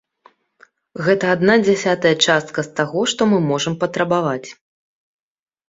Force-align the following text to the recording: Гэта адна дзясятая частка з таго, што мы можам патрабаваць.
Гэта 1.07 1.25
адна 1.35 1.57
дзясятая 1.65 2.15
частка 2.25 2.59
з 2.69 2.73
таго, 2.81 3.05
што 3.13 3.21
мы 3.31 3.37
можам 3.53 3.79
патрабаваць. 3.87 4.49